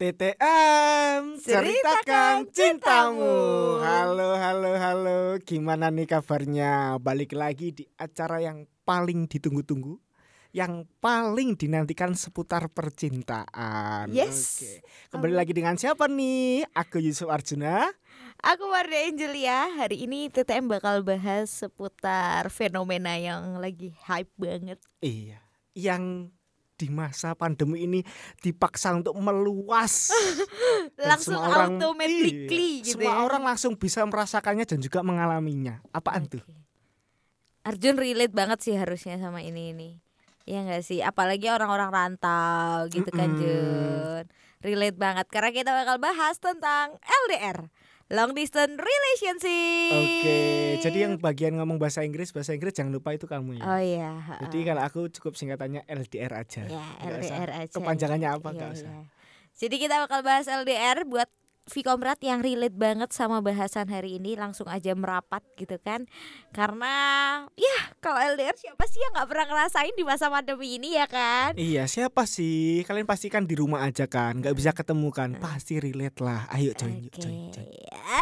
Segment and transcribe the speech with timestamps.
[0.00, 3.76] TTM ceritakan cintamu.
[3.84, 6.96] Halo halo halo, gimana nih kabarnya?
[6.96, 10.00] Balik lagi di acara yang paling ditunggu-tunggu,
[10.56, 14.08] yang paling dinantikan seputar percintaan.
[14.08, 14.64] Yes.
[14.64, 14.72] Oke.
[15.12, 16.64] Kembali lagi dengan siapa nih?
[16.72, 17.84] Aku Yusuf Arjuna.
[18.40, 19.68] Aku Warda Angelia.
[19.84, 24.80] Hari ini TTM bakal bahas seputar fenomena yang lagi hype banget.
[25.04, 25.44] Iya,
[25.76, 26.32] yang
[26.80, 28.00] di masa pandemi ini
[28.40, 30.08] dipaksa untuk meluas
[30.96, 33.20] Langsung semua orang- automatically iya, gitu semua ya.
[33.20, 36.56] orang langsung bisa merasakannya dan juga mengalaminya apaan tuh Oke.
[37.60, 39.90] Arjun relate banget sih harusnya sama ini ini.
[40.48, 41.04] Ya enggak sih?
[41.04, 43.40] Apalagi orang-orang rantau gitu kan Mm-mm.
[43.44, 44.24] Jun.
[44.64, 46.96] Relate banget karena kita bakal bahas tentang
[47.28, 47.68] LDR.
[48.10, 49.94] Long distance relationship.
[49.94, 50.38] oke
[50.80, 54.10] jadi yang bagian ngomong bahasa Inggris bahasa Inggris jangan lupa itu kamu ya Oh iya.
[54.42, 57.38] jadi kalau aku cukup singkatannya LDR aja Ya, usah.
[57.38, 57.70] LDR aja.
[57.70, 59.02] kepanjangannya apa Iya, nggak usah iya.
[59.52, 61.28] Jadi kita bakal bahas LDR buat
[61.70, 66.10] Vkomrat yang relate banget sama bahasan hari ini langsung aja merapat gitu kan.
[66.50, 66.94] Karena
[67.54, 71.54] ya kalau LDR siapa sih yang nggak pernah ngerasain di masa pandemi ini ya kan?
[71.54, 72.82] Iya siapa sih?
[72.82, 75.30] Kalian pasti kan di rumah aja kan nggak bisa ketemu kan.
[75.38, 76.50] Pasti relate lah.
[76.50, 77.54] Ayo join yuk Oke, join.
[77.54, 77.70] Join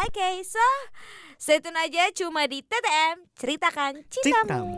[0.05, 0.67] oke, so
[1.41, 4.77] stay tune aja cuma di TTM ceritakan cintamu.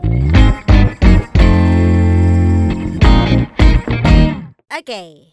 [4.72, 5.28] Oke,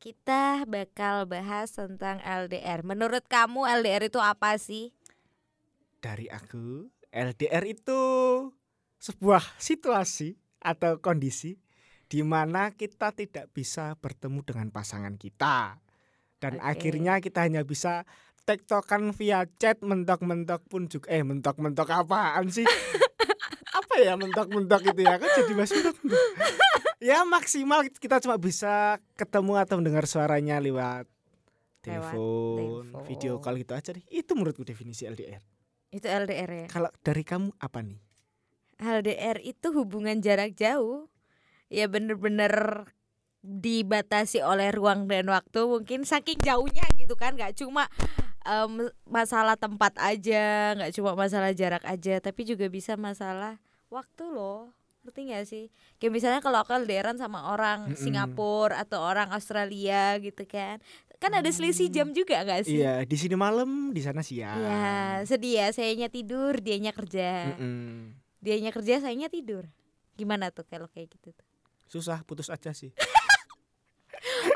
[0.00, 2.80] kita bakal bahas tentang LDR.
[2.82, 4.96] Menurut kamu LDR itu apa sih?
[6.00, 8.00] dari aku LDR itu
[9.00, 11.60] sebuah situasi atau kondisi
[12.10, 15.78] di mana kita tidak bisa bertemu dengan pasangan kita
[16.40, 16.64] dan Oke.
[16.64, 18.08] akhirnya kita hanya bisa
[18.48, 22.66] tektokan via chat mentok-mentok pun juga eh mentok-mentok apaan sih
[23.78, 26.69] apa ya mentok-mentok itu ya kan jadi mas mentok
[27.00, 31.08] ya maksimal kita cuma bisa ketemu atau mendengar suaranya lewat
[31.80, 34.04] telepon, video call gitu aja deh.
[34.12, 35.40] Itu menurutku definisi LDR
[35.90, 36.66] Itu LDR ya.
[36.68, 37.98] kalau dari kamu apa nih?
[38.80, 41.08] LDR itu hubungan jarak jauh.
[41.72, 42.84] Ya bener-bener
[43.40, 45.60] dibatasi oleh ruang dan waktu.
[45.64, 47.32] Mungkin saking jauhnya gitu kan.
[47.36, 47.88] Nggak cuma
[48.44, 52.20] em, masalah tempat aja nggak cuma masalah jarak aja.
[52.20, 53.56] Tapi juga bisa masalah
[53.88, 55.64] waktu loh ngerti gak sih?
[55.96, 57.98] Kayak misalnya kalau aku LDRan sama orang Mm-mm.
[57.98, 60.78] Singapura atau orang Australia gitu kan.
[61.20, 62.80] Kan ada selisih jam juga gak sih?
[62.80, 64.56] Iya, di sini malam, di sana siang.
[64.56, 67.56] ya sedih ya sayanya tidur dianya kerja.
[67.56, 68.16] Mm-mm.
[68.40, 69.68] dianya kerja sayanya tidur.
[70.16, 71.46] Gimana tuh kalau kayak gitu tuh?
[71.88, 72.92] Susah, putus aja sih.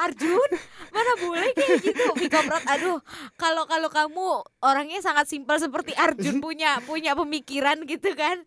[0.04, 0.50] Arjun
[0.92, 2.04] mana boleh kayak gitu?
[2.20, 3.00] Vikomrat aduh
[3.40, 8.44] kalau kalau kamu orangnya sangat simpel seperti Arjun punya punya pemikiran gitu kan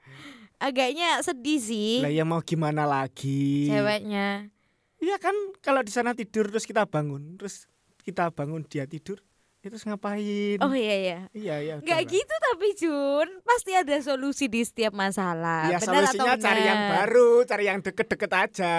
[0.58, 3.68] agaknya sedih sih Lah ya mau gimana lagi?
[3.68, 4.50] ceweknya
[4.98, 7.70] Iya kan, kalau di sana tidur terus kita bangun, terus
[8.00, 9.22] kita bangun dia tidur,
[9.56, 10.58] itu terus ngapain?
[10.58, 11.74] oh iya ya Iya, iya.
[11.78, 12.10] nggak udahlah.
[12.10, 16.82] gitu tapi Jun pasti ada solusi di setiap masalah Ya benar solusinya atau cari yang
[16.92, 18.76] baru, cari yang deket-deket aja.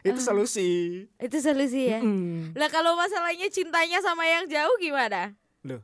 [0.00, 0.24] Itu Ah.
[0.24, 0.70] solusi.
[1.10, 2.54] itu solusi ya Mm.
[2.54, 5.82] lah kalau masalahnya cintanya sama yang jauh gimana Loh,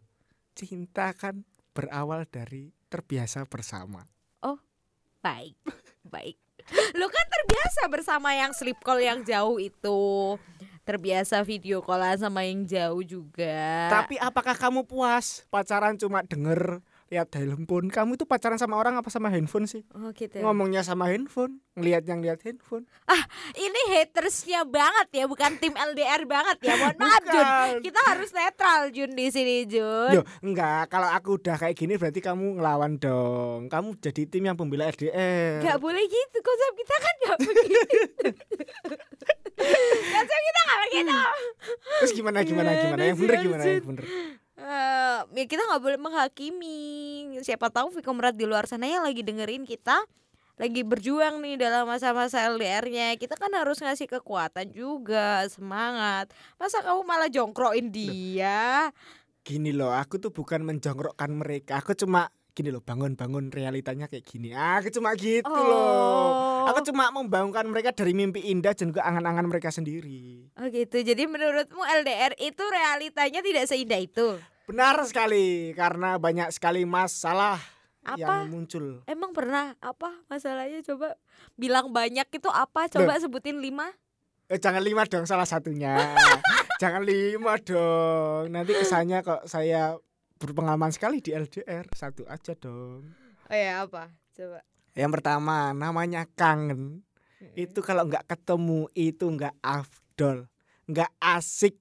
[0.53, 4.07] cinta kan berawal dari terbiasa bersama.
[5.27, 5.59] Baik,
[6.07, 6.39] baik.
[6.95, 10.39] Lu kan terbiasa bersama yang sleep call yang jauh itu.
[10.87, 13.91] Terbiasa video callan sama yang jauh juga.
[13.91, 17.87] Tapi apakah kamu puas pacaran cuma denger lihat handphone?
[17.87, 19.87] Kamu itu pacaran sama orang apa sama handphone sih?
[19.95, 20.43] oh gitu.
[20.43, 22.83] Ngomongnya sama handphone, ngelihat yang lihat handphone.
[23.55, 26.75] Ini hatersnya banget ya, bukan tim LDR banget ya.
[26.75, 27.47] Mohon maaf Jun.
[27.81, 30.19] Kita harus netral Jun di sini Jun.
[30.19, 33.71] Loh, enggak, kalau aku udah kayak gini berarti kamu ngelawan dong.
[33.71, 35.63] Kamu jadi tim yang pembela LDR.
[35.63, 38.27] Gak boleh gitu, konsep kita kan gak begitu.
[40.11, 41.19] konsep kita gak begitu.
[42.03, 43.03] Terus gimana gimana gimana?
[43.07, 43.63] Yang bener gimana?
[43.65, 44.05] Yang bener.
[44.57, 46.81] Eh, ya kita nggak boleh menghakimi.
[47.45, 50.01] Siapa tahu Vikomrat di luar sana yang lagi dengerin kita
[50.57, 53.21] lagi berjuang nih dalam masa-masa LDR-nya.
[53.21, 56.33] Kita kan harus ngasih kekuatan juga, semangat.
[56.57, 58.89] Masa kamu malah jongkroin dia?
[59.45, 61.85] Gini loh, aku tuh bukan menjongkrokkan mereka.
[61.85, 64.57] Aku cuma gini loh, bangun-bangun realitanya kayak gini.
[64.57, 66.65] Aku cuma gitu loh.
[66.65, 66.73] Oh.
[66.73, 70.49] Aku cuma membangunkan mereka dari mimpi indah dan juga angan-angan mereka sendiri.
[70.57, 71.05] Oh gitu.
[71.05, 74.41] Jadi menurutmu LDR itu realitanya tidak seindah itu?
[74.65, 77.61] Benar sekali, karena banyak sekali masalah
[78.03, 78.17] Apa?
[78.17, 79.05] yang muncul.
[79.05, 80.81] Emang pernah apa masalahnya?
[80.81, 81.13] Coba
[81.61, 82.89] bilang banyak itu apa?
[82.89, 83.93] Coba sebutin lima.
[84.49, 85.93] Eh, jangan lima dong salah satunya.
[86.83, 88.49] jangan lima dong.
[88.49, 89.99] Nanti kesannya kok saya
[90.37, 91.89] berpengalaman sekali di LDR.
[91.93, 93.11] Satu aja dong.
[93.49, 94.13] Oh ya apa?
[94.37, 94.61] Coba.
[94.97, 97.05] Yang pertama namanya kangen.
[97.53, 100.49] Itu kalau nggak ketemu itu nggak afdol,
[100.89, 101.77] nggak asik.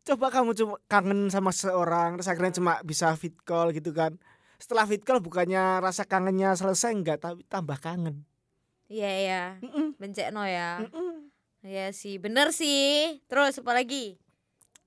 [0.00, 4.16] coba kamu cuma kangen sama seorang terus akhirnya cuma bisa fit call gitu kan
[4.56, 8.24] setelah fit call bukannya rasa kangennya selesai enggak tapi tambah kangen
[8.90, 10.82] Iya ya, Mm-mm, bencekno ya.
[11.62, 13.22] Iya sih, bener sih.
[13.30, 14.18] Terus apa lagi?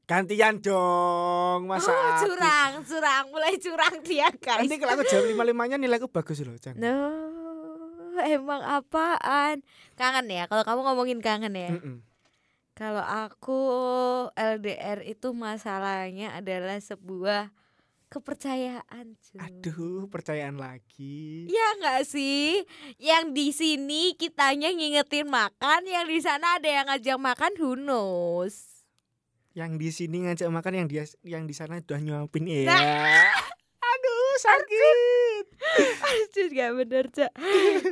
[0.03, 4.67] Gantian dong masa oh, aku- curang, curang, mulai curang dia guys.
[4.67, 6.75] nanti kalau aku jam lima limanya nilaiku bagus loh Cang.
[6.75, 6.91] No,
[8.19, 9.63] emang apaan?
[9.95, 11.71] Kangen ya, kalau kamu ngomongin kangen ya.
[11.71, 12.03] Mm-mm.
[12.73, 13.59] Kalau aku
[14.33, 17.53] LDR itu masalahnya adalah sebuah
[18.09, 19.13] kepercayaan.
[19.13, 19.37] cuy.
[19.37, 22.65] aduh percayaan lagi Ya enggak sih?
[22.97, 28.72] Yang di sini kitanya ngingetin makan, yang di sana ada yang ngajak makan who knows.
[29.53, 32.49] Yang di sini ngajak makan yang dia yang di sana udah nyuapin.
[32.49, 33.29] Ya Nah.
[33.79, 35.45] aduh sakit.
[36.03, 37.31] Aduh gak bener cak.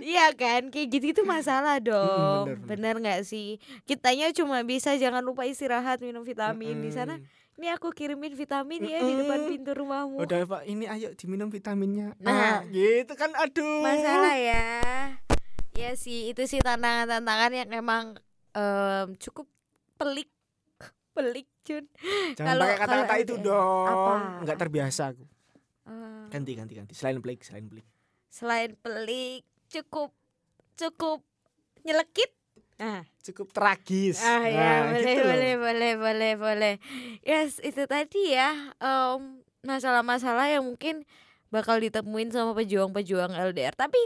[0.01, 0.73] Iya kan?
[0.73, 2.49] Kayak gitu itu masalah dong.
[2.49, 2.97] bener, bener.
[2.97, 3.61] Bener gak sih?
[3.85, 7.21] Kitanya cuma bisa jangan lupa istirahat minum vitamin Di sana.
[7.61, 10.17] Ini aku kirimin vitamin ya di depan pintu rumahmu.
[10.17, 10.65] Udah pak.
[10.65, 12.17] Ini ayo diminum vitaminnya.
[12.17, 12.33] Nah.
[12.33, 13.29] Ah, gitu kan?
[13.37, 13.85] Aduh.
[13.85, 14.65] Masalah ya.
[15.77, 18.17] Ya sih itu sih tantangan-tantangan yang emang
[18.57, 19.45] em, cukup
[19.95, 20.27] pelik
[21.11, 21.85] Pelik Jun
[22.33, 23.45] jangan kalau- pakai kata-kata itu LDR.
[23.45, 24.13] dong Apa?
[24.41, 25.25] nggak terbiasa aku
[25.83, 27.83] Eh, ganti ganti ganti selain pelik selain pelik
[28.27, 30.15] Selain pelik cukup
[30.73, 31.19] Cukup
[31.81, 32.31] nyelekit
[32.77, 35.29] Nah cukup tragis Ah ya Nah, boleh gitu loh.
[35.29, 36.73] boleh boleh boleh boleh.
[37.21, 38.73] Yes itu tadi ya
[39.61, 41.05] masalah-masalah yang mungkin
[41.49, 43.75] bakal ditemuin sama pejuang-pejuang LDR.
[43.75, 43.99] Tapi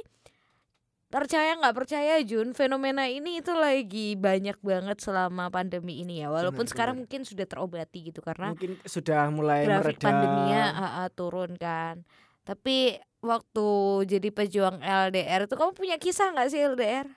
[1.15, 6.27] percaya nggak percaya Jun fenomena ini itu lagi banyak banget selama pandemi ini ya.
[6.27, 7.07] Walaupun Benar, sekarang benar.
[7.07, 12.03] mungkin sudah terobati gitu karena mungkin sudah mulai grafik mereda pandeminya ah, ah, turun kan.
[12.43, 13.67] Tapi waktu
[14.05, 17.07] jadi pejuang LDR itu kamu punya kisah nggak sih LDR?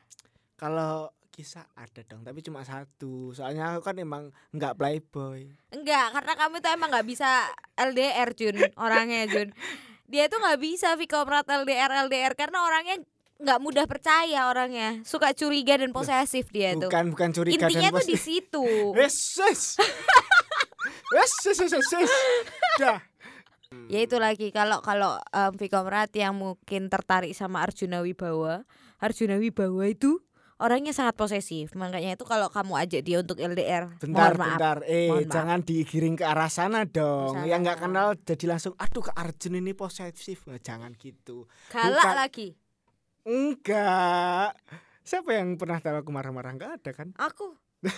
[0.58, 6.32] kalau kisah ada dong tapi cuma satu soalnya aku kan emang nggak playboy Enggak, karena
[6.34, 7.46] kamu tuh emang nggak bisa
[7.78, 9.54] LDR Jun orangnya Jun.
[10.10, 12.98] Dia tuh nggak bisa Vkomrat LDR LDR karena orangnya
[13.38, 16.90] nggak mudah percaya orangnya, suka curiga dan posesif dia tuh.
[16.90, 18.64] bukan bukan curiga Intinya dan tuh di situ.
[18.92, 19.78] Wes, wes,
[21.14, 22.12] wes, wes, wes.
[22.76, 22.98] Dah.
[23.86, 28.66] ya itu lagi kalau kalau um, Vkomrat yang mungkin tertarik sama Arjuna Wibawa,
[28.98, 30.18] Arjuna Wibawa itu
[30.58, 31.78] orangnya sangat posesif.
[31.78, 34.58] Makanya itu kalau kamu ajak dia untuk LDR, Bentar, mohon maaf.
[34.58, 34.78] bentar.
[34.82, 35.30] Eh, Mohon maaf.
[35.30, 37.46] jangan digiring ke arah sana dong.
[37.46, 40.42] Yang nggak kenal jadi langsung, aduh ke Arjun ini posesif.
[40.58, 41.46] Jangan gitu.
[41.70, 42.14] Bukan.
[42.18, 42.58] lagi.
[43.28, 44.56] Enggak.
[45.04, 46.56] Siapa yang pernah tahu aku marah-marah?
[46.56, 47.12] Enggak ada kan?
[47.20, 47.52] Aku.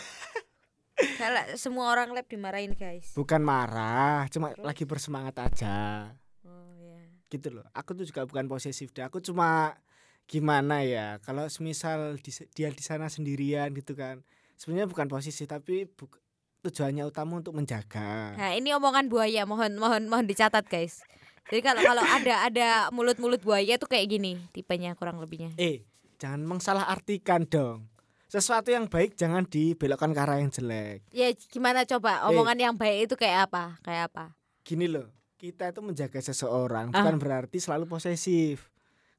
[1.23, 3.15] Galak semua orang lab dimarahin, guys.
[3.15, 4.67] Bukan marah, cuma Terus?
[4.67, 6.11] lagi bersemangat aja.
[6.43, 6.99] Oh ya.
[7.31, 7.65] Gitu loh.
[7.73, 9.07] Aku tuh juga bukan posesif deh.
[9.07, 9.79] Aku cuma
[10.27, 11.23] gimana ya?
[11.23, 14.21] Kalau semisal di, dia di sana sendirian gitu kan.
[14.59, 16.21] Sebenarnya bukan posisi tapi buk-
[16.61, 18.37] tujuannya utama untuk menjaga.
[18.37, 21.01] Nah, ini omongan buaya, mohon mohon mohon dicatat, guys.
[21.49, 25.57] Jadi kalau kalau ada ada mulut-mulut buaya tuh kayak gini tipenya kurang lebihnya.
[25.57, 25.83] Eh,
[26.17, 27.89] jangan mensalahartikan dong.
[28.27, 31.03] Sesuatu yang baik jangan dibelokkan ke arah yang jelek.
[31.11, 32.31] Ya gimana coba Eh.
[32.31, 33.83] omongan yang baik itu kayak apa?
[33.83, 34.25] Kayak apa?
[34.63, 37.03] Gini loh, kita itu menjaga seseorang Ah.
[37.03, 38.70] bukan berarti selalu posesif.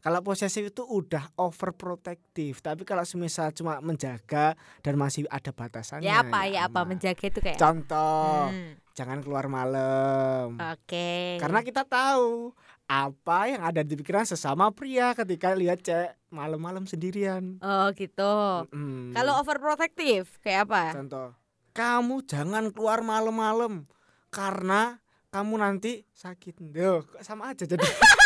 [0.01, 6.09] Kalau posesif itu udah overprotective, tapi kalau semisal cuma menjaga dan masih ada batasannya.
[6.09, 6.49] Ya apa?
[6.49, 6.97] Ya apa aman.
[6.97, 10.57] menjaga itu kayak Contoh, Hmm, jangan keluar malam.
[10.57, 11.37] Oke.
[11.37, 12.49] Karena kita tahu
[12.89, 17.61] apa yang ada di pikiran sesama pria ketika lihat cewek malam-malam sendirian.
[17.61, 18.65] Oh gitu.
[18.73, 19.13] Mm.
[19.13, 20.97] Kalau overprotective kayak apa?
[20.97, 21.29] Contoh,
[21.77, 23.85] kamu jangan keluar malam-malam
[24.33, 24.97] karena
[25.29, 26.59] kamu nanti sakit.
[26.59, 27.85] Duh, sama aja jadi.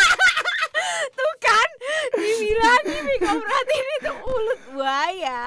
[2.54, 5.40] Kan dibilang ini berarti ini tuh mulut buaya.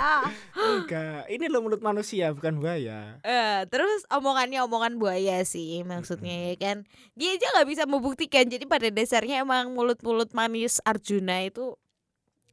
[0.60, 3.22] Enggak, ini loh mulut manusia bukan buaya.
[3.24, 6.78] Eh, terus omongannya omongan buaya sih maksudnya ya kan.
[7.16, 8.46] Dia aja nggak bisa membuktikan.
[8.52, 11.80] Jadi pada dasarnya emang mulut-mulut manis Arjuna itu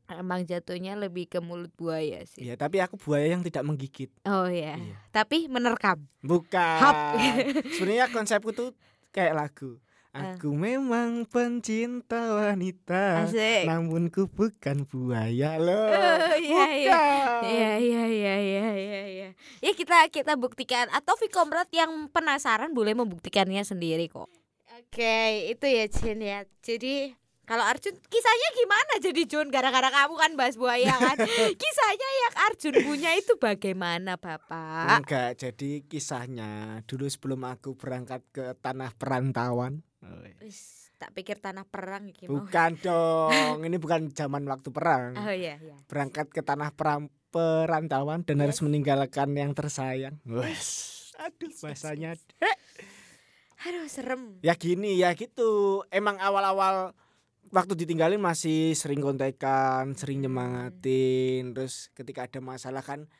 [0.06, 2.46] emang jatuhnya lebih ke mulut buaya sih.
[2.46, 4.10] Iya, tapi aku buaya yang tidak menggigit.
[4.22, 4.78] Oh ya.
[4.78, 4.96] Iya.
[5.10, 6.06] Tapi menerkam.
[6.22, 6.78] Bukan.
[7.74, 8.70] Sebenarnya konsepku tuh
[9.10, 9.82] kayak lagu.
[10.16, 10.32] Ah.
[10.32, 13.68] Aku memang pencinta wanita, Asik.
[13.68, 15.92] namun ku bukan buaya loh.
[15.92, 16.96] Oh, iya, iya.
[16.96, 17.40] Bukan.
[17.44, 19.28] Iya iya iya iya iya iya.
[19.60, 24.32] Ya kita kita buktikan atau Vikomrat yang penasaran boleh membuktikannya sendiri kok.
[24.76, 26.48] Oke, itu ya Jin ya.
[26.64, 27.12] Jadi
[27.46, 31.14] kalau Arjun kisahnya gimana jadi Jun gara-gara kamu kan bahas buaya kan.
[31.62, 34.98] kisahnya yang Arjun punya itu bagaimana Bapak?
[34.98, 39.85] Enggak, jadi kisahnya dulu sebelum aku berangkat ke tanah perantauan.
[40.38, 42.40] Wis, tak pikir tanah perang iki mau.
[42.40, 45.12] Bukan dong, ini bukan zaman waktu perang.
[45.14, 45.76] Oh iya iya.
[45.84, 48.64] Berangkat ke tanah peram- perantauan dan harus Yes.
[48.64, 50.16] meninggalkan yang tersayang.
[50.24, 50.94] Wes.
[51.16, 51.48] Aduh.
[51.58, 52.12] bahasanya
[53.58, 54.36] Aduh serem.
[54.40, 56.92] ya gini ya gitu emang awal-awal
[57.48, 60.28] waktu ditinggalin masih sering kontekan sering Hmm.
[60.28, 63.14] nyemangatin terus ketika ada masalah kan ka-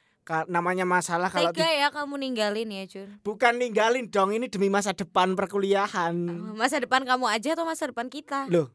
[0.44, 3.08] namanya masalah kalau Tega di- ya kamu ninggalin ya Jun.
[3.20, 6.14] bukan ninggalin dong ini demi masa depan perkuliahan
[6.52, 8.46] Masa depan kamu aja atau masa depan kita?
[8.46, 8.74] loh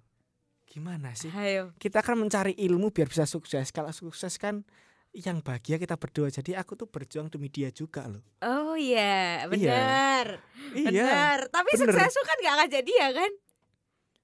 [0.65, 1.75] gimana sih Ayo.
[1.75, 4.63] kita kan mencari ilmu biar bisa sukses kalau sukses kan
[5.11, 10.39] yang bahagia kita berdua jadi aku tuh berjuang demi dia juga loh Oh iya, benar.
[10.71, 11.37] iya Benar.
[11.47, 11.91] Tapi bener.
[11.91, 13.31] sukses kan gak akan jadi ya kan?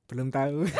[0.07, 0.63] belum tahu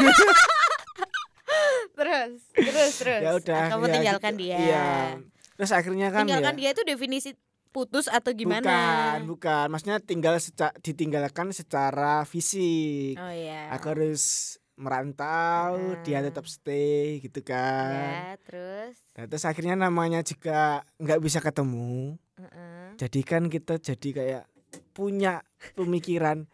[1.91, 3.19] Terus, terus, terus.
[3.19, 4.41] ya udah Kamu ya tinggalkan gitu.
[4.43, 4.57] dia.
[4.57, 4.87] iya
[5.57, 7.29] terus akhirnya kan tinggalkan ya dia itu definisi
[7.67, 8.63] putus atau gimana?
[8.63, 13.69] bukan bukan maksudnya tinggal seca ditinggalkan secara fisik Oh iya.
[13.69, 16.23] aku harus merantau dia Ah.
[16.23, 18.95] tetap stay gitu kan Ya, terus.
[19.13, 22.93] Nah, terus akhirnya namanya juga nggak bisa ketemu Heeh.
[22.95, 24.43] jadi kan kita jadi kayak
[24.93, 25.41] punya
[25.73, 26.45] pemikiran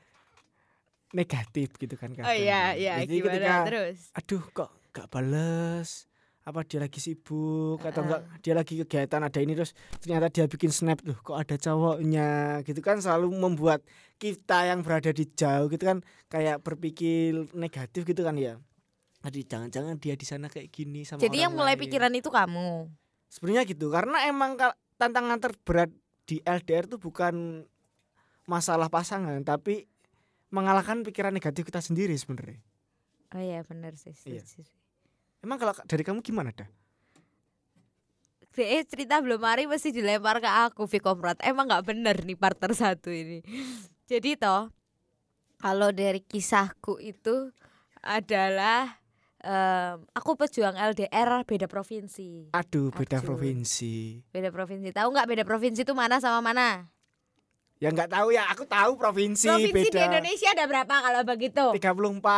[1.13, 2.81] negatif gitu kan Oh iya, kadang.
[2.81, 3.97] iya, jadi gimana ketika terus?
[4.11, 6.09] aduh kok gak bales
[6.43, 8.03] apa dia lagi sibuk atau Heeh.
[8.03, 12.27] enggak dia lagi kegiatan ada ini terus ternyata dia bikin snap tuh kok ada cowoknya
[12.61, 13.79] gitu kan selalu membuat
[14.17, 18.59] kita yang berada di jauh gitu kan kayak berpikir negatif gitu kan ya
[19.23, 21.83] jadi jangan-jangan dia di sana kayak gini sama Jadi yang mulai lain.
[21.87, 22.91] pikiran itu kamu.
[23.31, 24.59] sebenarnya gitu karena emang
[24.99, 27.63] tantangan terberat di LDR tuh bukan
[28.43, 29.87] masalah pasangan tapi
[30.51, 32.59] mengalahkan pikiran negatif kita sendiri sebenarnya
[33.33, 34.13] Oh iya, benar sih.
[34.29, 34.45] Iya.
[35.43, 36.65] Emang kalau dari kamu gimana dah?
[38.53, 43.09] Eh cerita belum hari mesti dilempar ke aku Vikomrat Emang nggak bener nih partner satu
[43.09, 43.41] ini.
[44.11, 44.69] Jadi toh
[45.57, 47.49] Kalau dari kisahku itu
[48.05, 49.01] Adalah
[49.41, 52.53] em, Aku pejuang LDR beda provinsi.
[52.53, 53.33] Aduh beda Aduh.
[53.33, 54.21] provinsi.
[54.29, 54.93] Beda provinsi.
[54.93, 56.92] Tahu nggak beda provinsi itu mana sama mana?
[57.83, 61.65] Ya nggak tahu ya aku tahu provinsi, provinsi di beda Indonesia ada berapa kalau begitu?
[61.75, 61.83] 34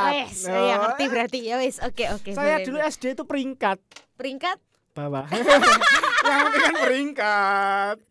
[0.10, 0.58] Wes, Oh.
[0.58, 1.78] ya ngerti berarti ya wes.
[1.86, 2.34] Oke oke.
[2.34, 2.78] saya boleh, dulu.
[2.82, 3.78] SD itu peringkat
[4.18, 4.58] peringkat
[4.92, 5.28] bawah
[6.25, 7.98] yang penting kan peringkat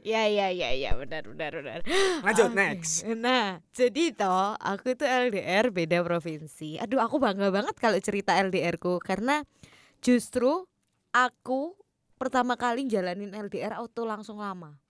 [0.00, 1.80] Ya ya ya ya benar benar benar.
[2.24, 2.56] lanjut Oke.
[2.56, 6.80] next Nah, jadi toh aku itu LDR beda provinsi.
[6.80, 9.44] Aduh, aku bangga banget kalau cerita LDR ku karena
[10.00, 10.64] justru
[11.12, 11.76] aku
[12.16, 14.80] pertama kali jalanin LDR auto langsung lama.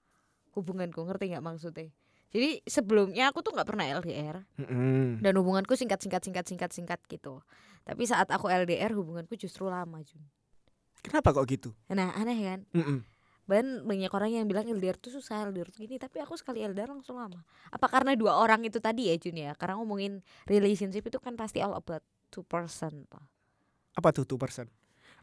[0.57, 1.89] Hubunganku ngerti nggak maksudnya?
[2.31, 5.19] Jadi sebelumnya aku tuh nggak pernah LDR Mm-mm.
[5.19, 7.43] dan hubunganku singkat singkat singkat singkat singkat gitu.
[7.83, 10.23] Tapi saat aku LDR hubunganku justru lama, Jun.
[11.03, 12.61] kenapa kok gitu Nah, aneh kan?
[12.71, 13.03] Mm-mm.
[13.51, 16.95] Bahkan banyak orang yang bilang LDR tuh susah, LDR tuh gini, tapi aku sekali LDR
[16.95, 17.43] langsung lama.
[17.75, 19.59] Apa karena dua orang itu tadi ya Jun ya?
[19.59, 23.11] Karena ngomongin relationship itu kan pasti all about two person
[23.91, 24.71] apa tuh two person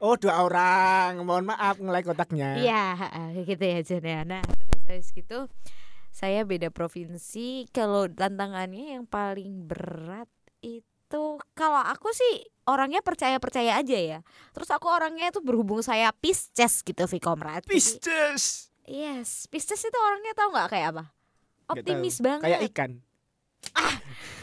[0.03, 2.84] oh dua orang mohon maaf ngelek kotaknya Iya,
[3.48, 4.22] gitu ya Jun ya.
[4.27, 5.51] Nah, terus habis gitu
[6.17, 7.70] saya beda provinsi.
[7.70, 10.25] Kalau tantangannya yang paling berat
[10.65, 14.20] itu kalau aku sih orangnya percaya-percaya aja ya.
[14.51, 17.63] Terus aku orangnya tuh berhubung saya Pisces gitu Vikomrat.
[17.70, 21.03] Pisces Yes, Pisces itu orangnya tahu nggak kayak apa?
[21.67, 22.48] Optimis banget.
[22.48, 22.91] kayak ikan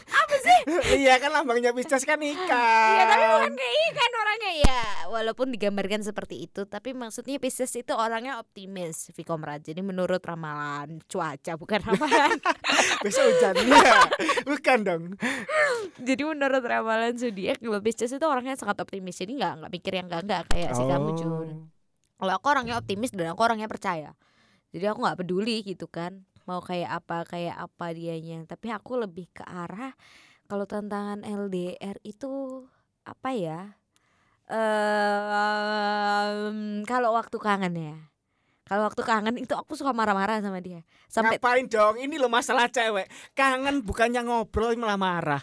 [0.05, 0.59] apa sih?
[1.01, 4.51] Iya kan lambangnya Pisces kan ikan Iya tapi bukan kayak ikan orangnya.
[4.63, 11.01] Ya Walaupun digambarkan seperti itu Tapi maksudnya Pisces itu orangnya optimis Vikomrat Jadi menurut ramalan
[11.09, 12.37] cuaca Bukan ramalan.
[13.05, 13.53] Besok hujan.
[13.65, 14.07] Ya
[14.49, 15.03] bukan dong.
[15.99, 19.19] Jadi menurut ramalan zodiak Kalau Pisces itu orangnya sangat optimis.
[19.19, 21.17] Jadi nggak nggak mikir yang enggak-enggak Kayak si kamu Oh.
[21.17, 21.49] Jun.
[22.15, 24.13] Kalau aku orangnya optimis Dan aku orangnya percaya.
[24.71, 29.29] Jadi aku nggak peduli gitu kan Mau kayak apa Kayak apa dianya Tapi aku lebih
[29.33, 29.93] ke arah
[30.45, 32.63] Kalau tantangan LDR itu
[33.05, 33.77] Apa ya
[34.45, 35.65] Em,
[36.85, 37.97] kalau waktu kangen ya.
[38.65, 40.85] Kalau waktu kangen itu aku suka marah-marah sama dia.
[41.09, 45.41] Sampai ngapain dong ini lo masalah cewek kangen bukannya ngobrol malah marah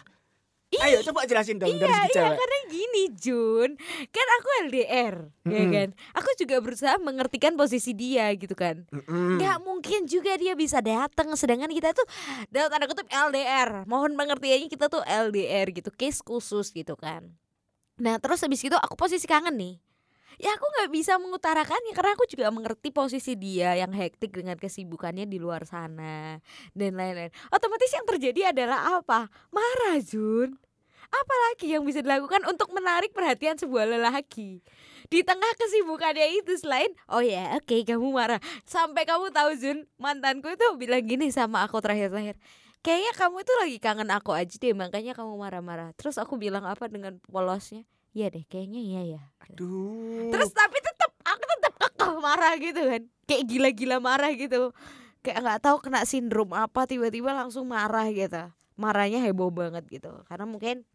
[0.79, 2.35] ayo coba jelasin dong dari Iya, segi iya cewek.
[2.35, 3.69] karena gini Jun.
[4.07, 5.71] Kan aku LDR ya Mm-mm.
[5.71, 5.89] kan?
[6.15, 8.87] Aku juga berusaha mengertikan posisi dia gitu kan?
[8.87, 9.37] Mm-mm.
[9.37, 12.05] Gak mungkin juga dia bisa datang Sedangkan kita tuh
[12.47, 17.29] dalam tanda kutip LDR Mohon pengertiannya kita tuh LDR gitu Case khusus gitu kan.
[17.95, 19.77] Nah terus habis itu aku posisi kangen nih
[20.41, 25.29] Ya aku gak bisa mengutarakannya Karena aku juga mengerti posisi dia Yang hektik dengan kesibukannya
[25.29, 26.41] di luar sana
[26.73, 27.29] Dan lain-lain.
[27.53, 29.29] Otomatis yang terjadi adalah apa?
[29.53, 30.57] Marah Jun
[31.13, 34.65] Apalagi yang bisa dilakukan untuk menarik perhatian sebuah lelaki.
[35.13, 38.41] Di tengah kesibukannya itu selain Oh ya oke kamu marah.
[38.65, 42.39] Sampai kamu tahu Jun Mantanku itu bilang gini sama aku terakhir-terakhir
[42.81, 45.93] Kayaknya kamu itu lagi kangen aku aja deh Makanya kamu marah-marah.
[45.93, 49.23] Terus aku bilang apa dengan polosnya Iya deh kayaknya iya ya.
[49.49, 50.29] Aduh.
[50.29, 53.01] Terus tapi tetap aku tetap kekeh marah gitu kan.
[53.25, 54.69] Kayak gila-gila marah gitu.
[55.25, 58.53] Kayak nggak tahu kena sindrom apa tiba-tiba langsung marah gitu.
[58.77, 60.13] Marahnya heboh banget gitu.
[60.29, 60.85] Karena mungkin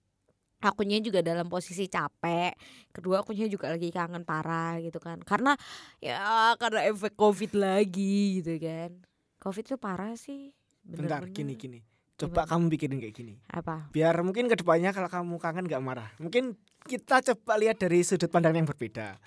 [0.63, 2.55] akunya juga dalam posisi capek.
[2.95, 5.19] Kedua akunya juga lagi kangen parah gitu kan.
[5.27, 5.59] Karena
[5.99, 8.95] ya karena efek covid lagi gitu kan.
[9.43, 10.55] Covid tuh parah sih
[10.87, 11.35] Bentar, bener-bener.
[11.35, 11.79] gini gini.
[12.19, 13.35] Coba kamu pikirin kayak gini.
[13.47, 16.11] apa Biar mungkin ke depannya kalau kamu kangen nggak marah.
[16.19, 19.23] Mungkin kita coba lihat dari sudut pandang yang berbeda.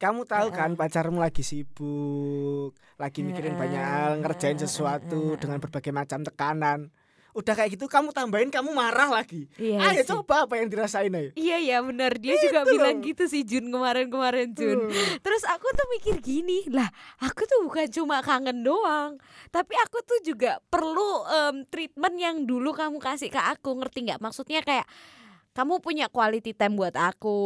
[0.00, 6.24] Kamu tahu kan pacarmu lagi sibuk, lagi mikirin banyak hal, ngerjain sesuatu dengan berbagai macam
[6.24, 6.88] tekanan.
[7.32, 9.46] Udah kayak gitu kamu tambahin kamu marah lagi.
[9.54, 10.10] iya Ayo sih.
[10.10, 11.30] coba apa yang dirasain ayo.
[11.32, 13.06] Iya ya benar dia juga Gitu bilang loh.
[13.06, 14.78] gitu sih Jun kemarin-kemarin Jun.
[14.84, 15.16] Hmm.
[15.18, 19.16] Terus aku tuh mikir gini, lah aku tuh bukan cuma kangen doang,
[19.48, 24.18] tapi aku tuh juga perlu em, treatment yang dulu kamu kasih ke aku, ngerti nggak?
[24.18, 24.86] Maksudnya kayak
[25.50, 27.38] kamu punya quality time buat aku,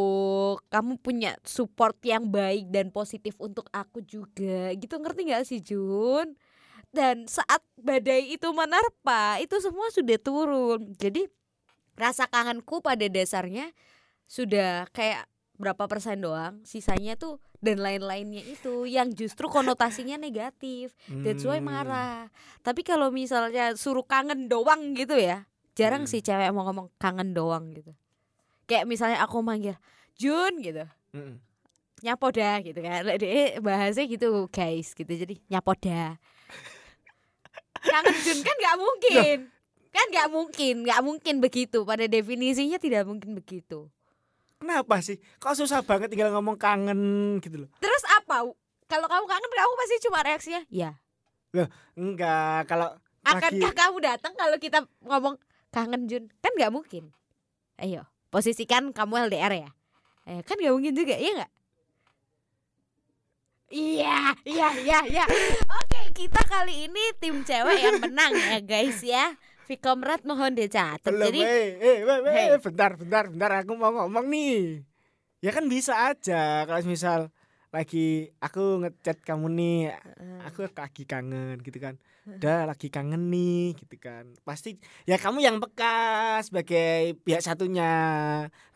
[0.66, 6.36] kamu punya support yang baik dan positif untuk aku juga, gitu ngerti nggak sih Jun?
[6.94, 10.94] Dan saat badai itu menerpa, itu semua sudah turun.
[10.94, 11.26] Jadi
[11.98, 13.74] rasa kangenku pada dasarnya
[14.24, 20.94] sudah kayak berapa persen doang, sisanya tuh dan lain-lainnya itu yang justru konotasinya negatif.
[21.10, 21.66] That's why Hmm.
[21.66, 22.30] marah.
[22.62, 26.10] Tapi kalau misalnya suruh kangen doang gitu ya, jarang Hmm.
[26.10, 27.90] sih cewek mau ngomong kangen doang gitu.
[28.64, 29.74] Kayak misalnya aku manggil
[30.14, 31.42] Jun gitu, Mm-mm.
[32.02, 33.02] nyapoda gitu kan.
[33.02, 35.10] Lah dia bahasanya gitu guys gitu.
[35.10, 36.22] Jadi nyapoda.
[37.84, 39.38] Kangen Jun kan nggak mungkin.
[39.94, 41.86] Kan nggak mungkin, nggak mungkin begitu.
[41.86, 43.86] Pada definisinya tidak mungkin begitu.
[44.58, 45.20] Kenapa sih?
[45.38, 47.00] Kok susah banget tinggal ngomong kangen
[47.44, 47.70] gitu loh.
[47.78, 48.48] Terus apa?
[48.88, 50.98] Kalau kamu kangen kamu pasti cuma reaksinya ya.
[51.94, 55.40] Enggak, kalau Akankah lagi kamu datang kalau kita ngomong
[55.72, 56.24] kangen Jun?
[56.44, 57.08] Kan nggak mungkin.
[57.80, 59.70] Ayo, posisikan kamu LDR ya.
[60.28, 61.52] Eh, kan nggak mungkin juga, iya nggak?
[63.74, 65.24] Iya, iya, iya, iya.
[65.66, 69.34] Oke, kita kali ini tim cewek yang menang ya guys ya.
[69.66, 71.02] Vikomrat mohon dicatat.
[71.02, 72.46] belum Jadi eh, eh, eh, eh, Hey.
[72.62, 74.84] bentar, bentar, bentar aku mau ngomong nih.
[75.42, 77.20] Ya kan bisa aja kalau misal
[77.74, 79.78] lagi aku ngechat kamu nih,
[80.46, 81.98] aku lagi kangen gitu kan.
[82.24, 84.30] Udah lagi kangen nih gitu kan.
[84.46, 87.92] Pasti ya kamu yang peka sebagai pihak satunya.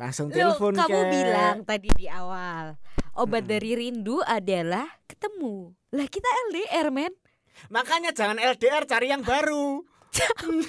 [0.01, 1.12] Langsung telepon kamu kek.
[1.15, 2.75] bilang tadi di awal
[3.15, 3.53] obat Mm-mm.
[3.55, 5.77] dari rindu adalah ketemu.
[5.95, 7.12] Lah kita LDR men.
[7.68, 9.83] Makanya jangan LDR cari yang baru.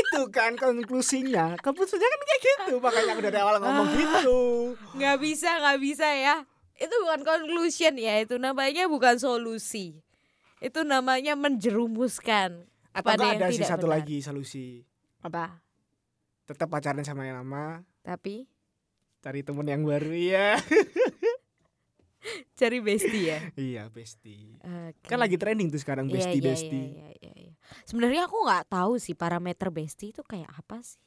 [0.00, 1.54] itu kan konklusinya.
[1.60, 2.74] Konklusinya kan kayak gitu.
[2.80, 4.40] Makanya aku dari awal ngomong gitu.
[4.96, 6.36] nggak bisa nggak bisa ya
[6.76, 9.96] itu bukan conclusion ya itu namanya bukan solusi
[10.60, 13.96] itu namanya menjerumuskan Atau Pada enggak yang ada sih tidak satu benar.
[14.00, 14.66] lagi solusi.
[15.20, 15.60] apa
[16.48, 18.46] Tetap pacaran sama yang lama, tapi
[19.20, 20.56] cari temen yang baru ya.
[22.58, 24.58] cari bestie ya iya, bestie.
[24.62, 25.06] Oke.
[25.06, 26.86] Kan lagi trending tuh sekarang Iya, bestie iya, bestie.
[26.96, 27.52] iya, iya, iya.
[27.86, 30.98] sebenarnya aku nggak tahu sih parameter bestie itu kayak apa sih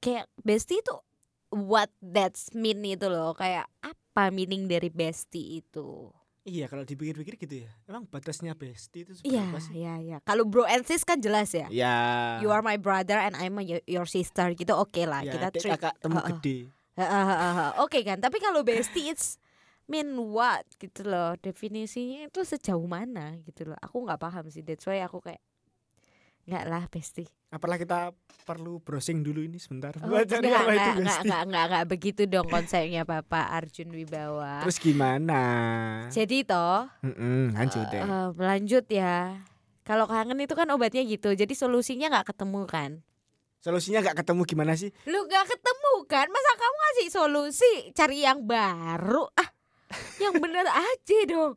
[0.00, 0.94] kayak bestie itu
[1.52, 6.08] what that's mean itu loh kayak apa meaning dari bestie itu
[6.40, 7.70] Iya, kalau dipikir-pikir gitu ya.
[7.84, 9.76] Emang batasnya bestie itu Iya, seberapa sih?
[9.76, 10.16] iya, iya.
[10.24, 11.68] Kalau bro and sis kan jelas ya.
[11.68, 11.94] Ya.
[12.40, 14.72] You are my brother and I'm your, your sister gitu.
[14.72, 15.76] Oke lah, ya, kita treat.
[15.76, 16.28] kakak temu Heeh.
[16.40, 16.58] gede.
[16.96, 19.36] Heeh, Oke kan, tapi kalau bestie it's
[19.90, 21.34] mean what gitu loh.
[21.36, 23.78] Definisinya itu sejauh mana gitu loh.
[23.82, 24.62] Aku nggak paham sih.
[24.62, 25.42] That's why aku kayak
[26.46, 27.28] nggak lah bestie.
[27.50, 28.14] Apalah kita
[28.46, 29.90] perlu browsing dulu ini sebentar.
[29.98, 31.26] Oh, buat cari enggak, apa itu enggak, enggak, bestie.
[31.26, 34.62] enggak, enggak, enggak begitu dong konsepnya Bapak Arjun Wibawa.
[34.62, 35.42] Terus gimana?
[36.14, 38.02] Jadi toh Mm-mm, lanjut deh.
[38.02, 39.42] eh, lanjut ya.
[39.82, 41.34] Kalau kangen itu kan obatnya gitu.
[41.34, 42.90] Jadi solusinya nggak ketemu kan?
[43.60, 44.88] Solusinya nggak ketemu gimana sih?
[45.04, 46.26] Lu gak ketemu kan?
[46.32, 49.28] Masa kamu ngasih solusi cari yang baru?
[49.36, 49.50] Ah,
[50.22, 51.54] yang bener aja dong.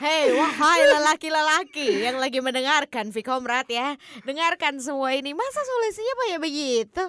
[0.00, 4.00] Hei, wahai lelaki-lelaki yang lagi mendengarkan Vikomrat ya.
[4.24, 5.36] Dengarkan semua ini.
[5.36, 7.04] Masa solusinya kayak begitu?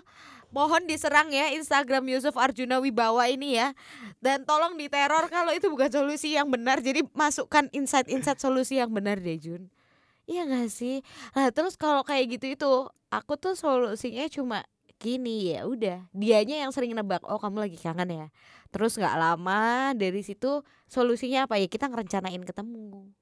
[0.54, 3.74] Mohon diserang ya Instagram Yusuf Arjuna Wibawa ini ya.
[4.22, 6.84] Dan tolong diteror kalau itu bukan solusi yang benar.
[6.84, 9.72] Jadi masukkan insight-insight solusi yang benar deh Jun.
[10.30, 11.02] Iya gak sih?
[11.34, 12.72] Nah terus kalau kayak gitu itu
[13.10, 14.62] aku tuh solusinya cuma
[15.04, 18.28] gini ya udah dianya yang sering nebak oh kamu lagi kangen ya
[18.74, 21.70] terus nggak lama dari situ solusinya apa ya?
[21.70, 23.14] Kita ngerencanain ketemu.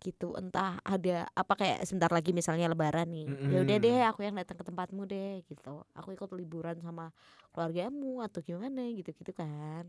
[0.00, 0.32] Gitu.
[0.40, 3.28] Entah ada apa kayak sebentar lagi misalnya lebaran nih.
[3.52, 5.84] Ya udah deh aku yang datang ke tempatmu deh gitu.
[5.92, 7.12] Aku ikut liburan sama
[7.52, 9.84] keluargamu atau gimana gitu gitu kan.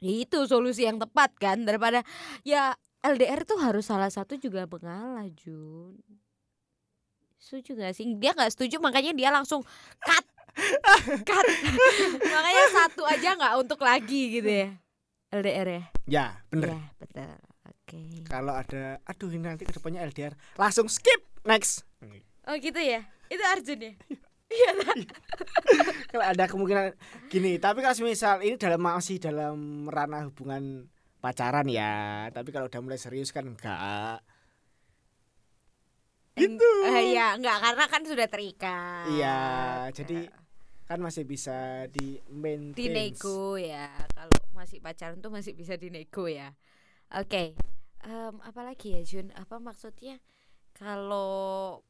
[0.00, 1.64] Ya itu solusi yang tepat kan?
[1.64, 2.04] Daripada
[2.44, 5.96] ya LDR tuh harus salah satu juga mengalah Jun.
[7.40, 8.04] Setuju gak sih?
[8.20, 9.64] Dia nggak setuju makanya dia langsung
[9.96, 10.24] cut
[11.22, 11.46] cut
[12.22, 14.68] makanya satu aja nggak untuk lagi gitu ya
[15.30, 16.74] LDR ya Ya, bener.
[16.74, 18.22] ya betul oke Oke.
[18.22, 21.82] Kalau ada aduh ini nanti ke depannya LDR, langsung skip next.
[22.46, 23.02] Oh gitu ya.
[23.26, 23.92] Itu Arjun ya.
[24.46, 24.70] Iya.
[24.78, 24.94] tak?
[26.06, 26.94] Kalau ada kemungkinan
[27.26, 30.86] gini, tapi kalau misal ini dalam masih dalam ranah hubungan
[31.18, 34.22] pacaran ya, tapi kalau udah mulai serius kan enggak.
[36.38, 36.70] Gitu.
[36.86, 39.06] Eh, ya enggak karena kan sudah terikat.
[39.12, 39.40] Iya,
[39.92, 40.30] jadi
[40.86, 42.74] kan masih bisa di maintain.
[42.74, 43.90] dinego ya.
[44.14, 46.54] Kalau masih pacaran tuh masih bisa dinego ya.
[47.14, 47.54] Oke.
[48.00, 49.28] Em, apalagi ya Jun?
[49.36, 50.18] Apa maksudnya
[50.74, 51.82] kalau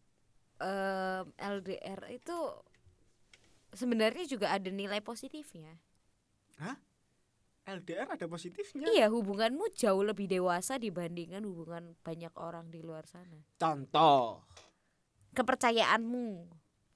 [0.59, 2.37] em, LDR itu
[3.73, 5.79] sebenarnya juga ada nilai positifnya.
[7.69, 8.89] LDR ada positifnya.
[8.89, 13.41] Iya, hubunganmu jauh lebih dewasa dibandingkan hubungan banyak orang di luar sana.
[13.61, 14.45] Contoh.
[15.31, 16.51] Kepercayaanmu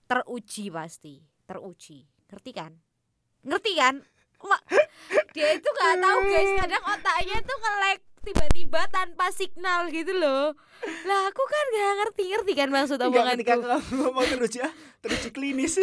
[0.09, 2.05] teruji pasti, teruji.
[2.29, 2.73] Ngerti kan?
[3.45, 3.95] Ngerti kan?
[4.45, 4.61] Ma,
[5.33, 10.57] dia itu nggak tahu guys, kadang otaknya tuh ngelek tiba-tiba tanpa signal gitu loh.
[11.05, 13.85] Lah aku kan nggak ngerti-ngerti kan maksud Enggak ketika omonganku.
[13.85, 14.73] kamu ngomong teruji ah,
[15.05, 15.75] teruji klinis.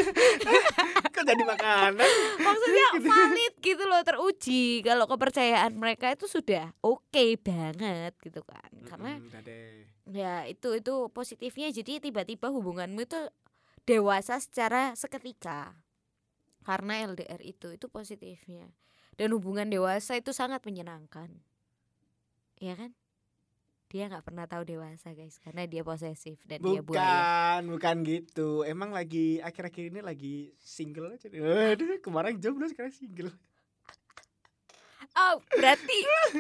[1.16, 2.02] kan jadi makanan.
[2.42, 4.82] Maksudnya valid gitu loh, teruji.
[4.82, 8.70] Kalau kepercayaan mereka itu sudah oke banget gitu kan.
[8.90, 9.22] Karena
[10.12, 13.20] ya itu itu positifnya jadi tiba-tiba hubunganmu itu
[13.86, 15.74] dewasa secara seketika
[16.62, 18.70] karena LDR itu itu positifnya
[19.18, 21.42] dan hubungan dewasa itu sangat menyenangkan
[22.62, 22.94] ya kan
[23.92, 28.64] dia nggak pernah tahu dewasa guys karena dia posesif dan dia buaya Bukan, bukan gitu.
[28.64, 31.28] Emang lagi akhir-akhir ini lagi single aja.
[31.28, 33.36] Aduh, kemarin jomblo sekarang single.
[35.12, 35.98] oh berarti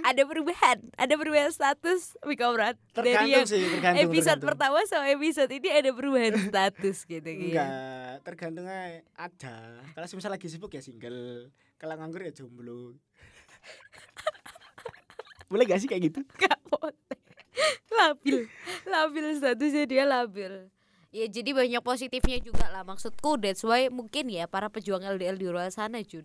[0.07, 3.99] ada perubahan ada perubahan status Wika Berat dari yang sih, tergantung.
[4.07, 4.47] episode tergantung.
[4.47, 9.55] pertama sama episode ini ada perubahan status gitu gitu Enggak, tergantung aja ada.
[9.91, 12.95] Kalau misal lagi sibuk ya single, kalau nganggur ya jomblo.
[15.51, 16.19] Boleh gak sih kayak gitu?
[16.41, 16.95] Gak boleh.
[17.91, 18.47] Labil.
[18.87, 20.71] Labil statusnya dia labil.
[21.11, 23.35] Ya jadi banyak positifnya juga lah Maksudku.
[23.35, 26.23] That's why mungkin ya Para pejuang LDR di luar sana Jun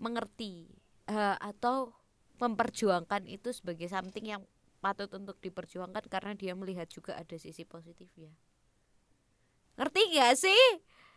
[0.00, 0.72] Mengerti
[1.04, 1.92] eh, Atau
[2.40, 4.42] memperjuangkan itu sebagai something yang
[4.80, 8.32] patut untuk diperjuangkan Karena dia melihat juga ada sisi positifnya.
[9.76, 10.64] Ngerti gak sih?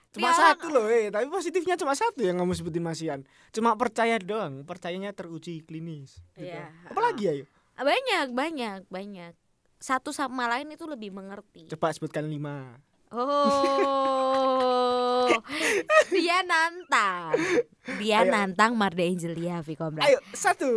[0.09, 1.13] Cuma Ya, satu loh, eh.
[1.13, 3.21] tapi positifnya cuma satu yang kamu sebutin Masian.
[3.53, 6.17] Cuma percaya doang, percayanya teruji klinis.
[6.33, 6.49] Gitu.
[6.49, 6.73] Iya.
[6.89, 7.45] Apalagi ayo?
[7.79, 9.31] Banyak banyak banyak
[9.79, 12.75] Satu sama lain itu lebih mengerti Coba sebutkan lima.
[13.09, 15.25] Oh,
[16.13, 17.33] dia nantang,
[17.97, 18.29] dia Ayo.
[18.29, 20.05] nantang Marda Angelia Vikomra.
[20.05, 20.69] Ayo, satu.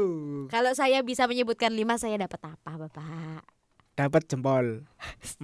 [0.49, 3.45] Kalau saya bisa menyebutkan lima, saya dapat apa, bapak?
[3.93, 4.81] Dapat jempol.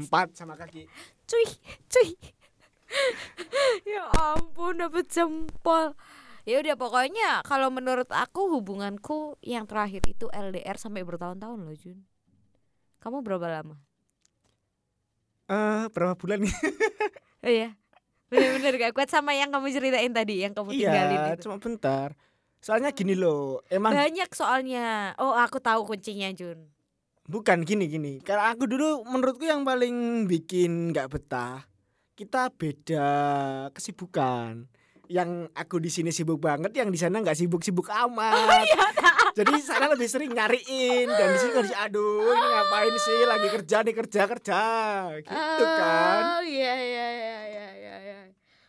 [0.01, 0.89] Empat sama kaki.
[1.29, 1.45] Cuy,
[1.93, 2.17] cuy.
[3.85, 5.93] Ya ampun, dapat jempol.
[6.49, 12.01] Ya udah pokoknya kalau menurut aku hubunganku yang terakhir itu LDR sampai bertahun-tahun loh Jun.
[12.99, 13.77] Kamu berapa lama?
[15.49, 16.57] Eh, berapa bulan nih?
[17.39, 17.71] Oh iya.
[18.35, 21.47] Bener-bener gak kuat sama yang kamu ceritain tadi yang kamu tinggalin iya, itu.
[21.47, 22.19] cuma bentar.
[22.59, 25.15] Soalnya gini loh, emang Banyak soalnya.
[25.23, 26.67] Oh, aku tahu kuncinya, Jun.
[27.31, 28.19] bukan gini gini.
[28.19, 31.63] Karena aku dulu menurutku yang paling bikin nggak betah,
[32.19, 33.09] kita beda
[33.71, 34.67] kesibukan.
[35.09, 38.67] Yang aku di sini sibuk banget, yang di sana nggak sibuk-sibuk amat.
[39.39, 43.77] Jadi sana lebih sering nyariin dan di sini di- aduh ini ngapain sih lagi kerja
[43.87, 44.61] nih kerja kerja
[45.25, 46.21] gitu kan.
[46.37, 47.97] Oh, iya iya iya iya iya.
[48.05, 48.21] iya.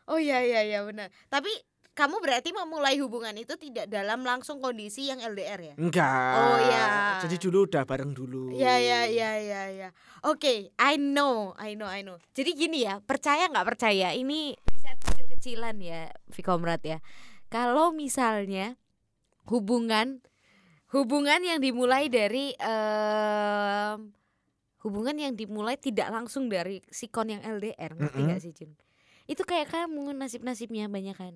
[0.07, 1.11] Oh iya iya iya benar.
[1.27, 1.51] Tapi
[1.99, 5.75] kamu berarti memulai hubungan itu tidak dalam langsung kondisi yang LDR ya?
[5.75, 6.31] Enggak.
[6.39, 7.19] Oh, iya.
[7.19, 8.55] Jadi dulu udah bareng dulu.
[8.55, 9.89] Iya iya iya iya iya.
[10.23, 12.15] Oke, I know, I know, I know.
[12.31, 14.15] Jadi gini ya, percaya nggak percaya?
[14.15, 17.03] Ini riset kecil-kecilan ya, Vikomrat ya.
[17.51, 18.79] Kalau misalnya
[19.51, 20.23] hubungan
[20.95, 24.15] hubungan yang dimulai dari em,
[24.87, 28.27] hubungan yang dimulai tidak langsung dari sikon yang LDR, ngerti Mm-mm.
[28.31, 28.71] nggak sih Jun?
[29.27, 31.35] Itu kayak kamu nasib-nasibnya banyak kan.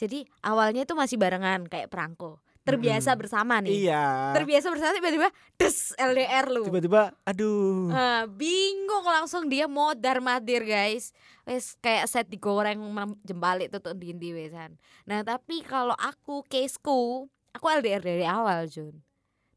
[0.00, 3.20] Jadi awalnya itu masih barengan kayak perangko, terbiasa Mm-mm.
[3.20, 3.84] bersama nih.
[3.84, 4.32] Iya.
[4.32, 5.28] terbiasa bersama tiba-tiba
[5.60, 6.64] des LDR lu.
[6.64, 7.92] Tiba-tiba aduh.
[7.92, 11.12] Ah, bingung langsung dia modar madir guys.
[11.50, 12.78] Wes kayak set digoreng
[13.26, 19.02] jembalik tuh dindi wesan nah tapi kalau aku caseku aku LDR dari awal Jun.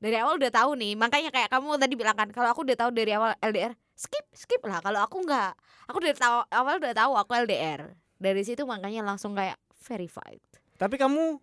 [0.01, 2.89] Dari awal udah tahu nih makanya kayak kamu tadi bilang kan kalau aku udah tahu
[2.91, 4.81] dari awal LDR skip skip lah.
[4.81, 5.53] Kalau aku nggak
[5.85, 10.41] aku dari tahu awal udah tahu aku LDR dari situ makanya langsung kayak verified
[10.79, 11.37] Tapi kamu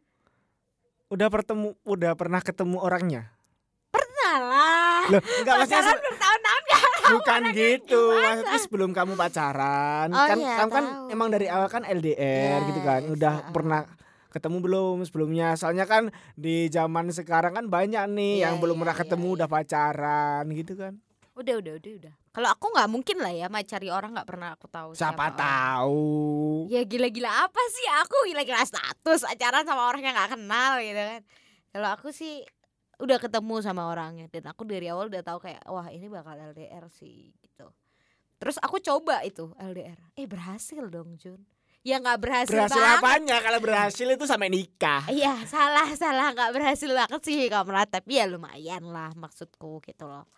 [1.11, 3.31] udah bertemu udah pernah ketemu orangnya?
[3.91, 6.61] pernah lah Loh, enggak maksudnya bertahun-tahun
[7.11, 8.03] bukan gitu.
[8.15, 11.07] Maksudnya sebelum kamu pacaran, Oh kan iya, kamu kan tahu.
[11.11, 13.01] emang dari awal kan LDR Yes, gitu kan.
[13.11, 13.51] Udah ah.
[13.51, 13.83] pernah
[14.31, 18.83] ketemu belum sebelumnya soalnya kan di zaman sekarang kan banyak nih Iya, yang belum iya,
[18.87, 19.35] pernah iya, ketemu iya.
[19.35, 20.93] udah pacaran gitu kan
[21.41, 22.15] Udah udah udah udah.
[22.37, 24.93] Kalau aku nggak mungkin lah ya macari orang nggak pernah aku tahu.
[24.93, 25.41] siapa orang.
[25.41, 26.05] tahu
[26.69, 31.23] Ya gila-gila apa sih aku gila-gila status acara sama orang yang nggak kenal gitu kan.
[31.73, 32.45] Kalau aku sih
[33.01, 36.93] udah ketemu sama orangnya dan aku dari awal udah tahu kayak wah ini bakal LDR
[36.93, 37.73] sih gitu.
[38.37, 39.97] Terus aku coba itu LDR.
[40.21, 41.41] Eh berhasil dong Jun.
[41.81, 43.01] Ya nggak berhasil, berhasil banget.
[43.01, 48.21] apanya kalau berhasil itu sampai nikah Iya salah salah nggak berhasil banget sih kamu tapi
[48.21, 50.29] ya lumayan lah maksudku gitu loh.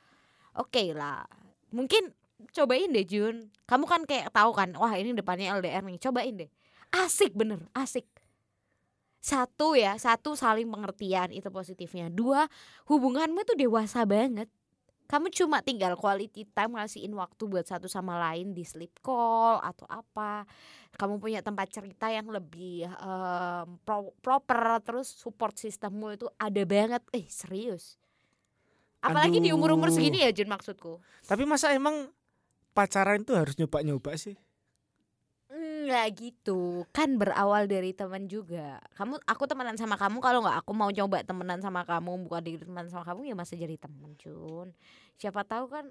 [0.52, 1.24] Oke lah
[1.72, 2.12] mungkin
[2.52, 3.48] cobain deh Jun.
[3.64, 6.50] Kamu kan kayak tahu kan wah ini depannya LDR nih cobain deh.
[6.92, 8.04] Asik bener asik.
[9.22, 12.12] Satu ya satu saling pengertian itu positifnya.
[12.12, 12.46] Dua
[12.86, 14.50] hubunganmu tuh dewasa banget.
[15.08, 19.84] Kamu cuma tinggal quality time ngasihin waktu buat satu sama lain di sleep call atau
[19.92, 20.48] apa
[20.96, 27.04] kamu punya tempat cerita yang lebih em, pro- proper terus support sistemmu itu ada banget
[27.12, 28.00] eh serius
[29.02, 29.98] apalagi di umur umur Aduh.
[29.98, 31.02] segini ya Jun maksudku.
[31.26, 32.08] Tapi masa emang
[32.72, 34.38] pacaran itu harus nyoba-nyoba sih?
[35.52, 36.86] Nggak gitu.
[36.94, 38.80] Kan berawal dari teman juga.
[38.96, 42.62] Kamu aku temenan sama kamu kalau nggak aku mau coba temenan sama kamu bukan diri
[42.62, 44.72] teman sama kamu ya masih jadi temen Jun.
[45.20, 45.90] Siapa tahu kan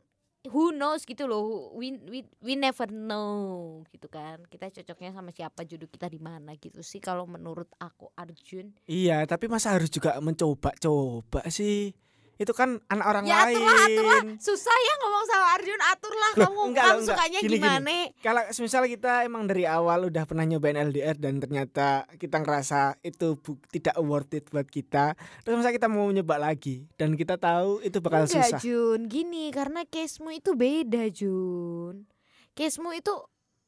[0.50, 1.69] who knows gitu loh.
[1.78, 4.41] We, we, we never know gitu kan.
[4.50, 8.74] Kita cocoknya sama siapa jodoh kita di mana gitu sih kalau menurut aku Arjun.
[8.89, 11.93] Iya tapi masa harus juga mencoba-coba sih
[12.41, 13.86] itu kan anak orang ya lain aturlah.
[13.86, 15.82] aturlah susah ya ngomong sama Arjun.
[15.84, 16.62] Aturlah Loh, kamu.
[16.65, 17.06] enggak, kamu enggak.
[17.13, 17.58] sukanya Gini, gini.
[17.62, 17.93] gimana?
[18.17, 23.38] Kalau misal kita emang dari awal udah pernah nyobain LDR dan ternyata kita ngerasa itu
[23.38, 27.77] bu- tidak worth it buat kita terus masa kita mau nyoba lagi dan kita tahu
[27.80, 28.60] itu bakal Enggak susah.
[28.60, 29.06] Jun.
[29.06, 32.10] Gini karena casemu itu beda Jun.
[32.51, 33.13] Casemu itu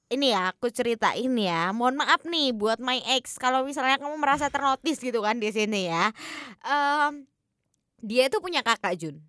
[0.10, 1.70] ini ya aku ceritain ya.
[1.70, 3.36] Mohon maaf nih buat my ex.
[3.36, 6.14] Kalau misalnya kamu merasa ternotis gitu kan di sini ya.
[6.62, 7.26] Em,
[8.04, 9.24] dia itu punya kakak Jun.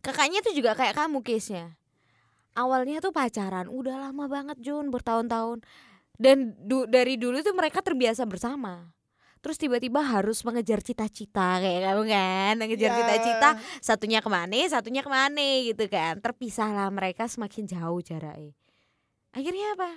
[0.00, 1.76] Kakaknya tuh juga kayak kamu case-nya.
[2.56, 5.60] Awalnya tuh pacaran udah lama banget Jun bertahun-tahun.
[6.16, 8.90] Dan du- dari dulu tuh mereka terbiasa bersama.
[9.38, 12.54] Terus tiba-tiba harus mengejar cita-cita kayak kamu kan?
[12.58, 12.96] Mengejar Ya.
[12.98, 16.18] cita-cita satunya ke mana satunya ke mana gitu kan?
[16.18, 18.50] Terpisahlah mereka semakin jauh jaraknya.
[19.30, 19.90] Akhirnya apa?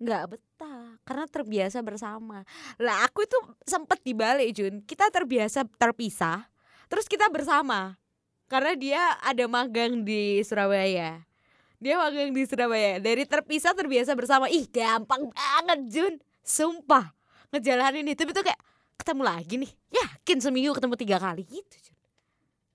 [0.00, 2.40] Nggak betah karena terbiasa bersama.
[2.80, 3.36] Lah aku itu
[3.68, 4.80] sempet dibalik Jun.
[4.80, 6.48] Kita terbiasa terpisah
[6.86, 7.98] terus kita bersama.
[8.46, 11.26] Karena dia ada magang di Surabaya.
[11.82, 13.02] Dia magang di Surabaya.
[13.02, 14.46] Dari terpisah terbiasa bersama.
[14.46, 16.14] Ih gampang banget Jun.
[16.46, 17.10] Sumpah.
[17.50, 18.60] Ngejalanin itu itu kayak
[19.02, 19.72] ketemu lagi nih.
[19.90, 21.42] Yakin seminggu ketemu tiga kali.
[21.42, 21.98] Gitu Jun.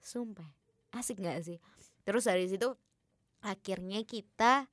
[0.04, 0.50] Sumpah.
[0.92, 1.58] Asik nggak sih?
[2.04, 2.68] Terus dari situ
[3.40, 4.68] akhirnya kita